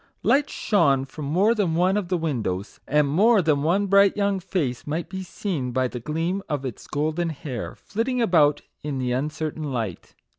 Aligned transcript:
Lights 0.23 0.51
shone 0.51 1.05
from 1.05 1.25
more 1.25 1.53
than 1.53 1.75
one 1.75 1.95
of 1.95 2.07
the 2.07 2.17
windows; 2.17 2.79
and 2.87 3.07
more 3.07 3.39
than 3.39 3.61
one 3.61 3.85
bright 3.85 4.17
young 4.17 4.39
face 4.39 4.87
might 4.87 5.09
be 5.09 5.21
seen, 5.21 5.71
by 5.71 5.87
the 5.87 5.99
gleam 5.99 6.41
of 6.49 6.65
its 6.65 6.87
golden 6.87 7.29
hair, 7.29 7.75
flit 7.75 8.07
ting 8.07 8.19
about 8.19 8.63
in 8.81 8.97
the 8.97 9.11
uncertain 9.11 9.71
light. 9.71 10.15